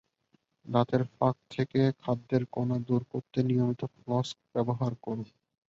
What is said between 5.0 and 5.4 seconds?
করুন।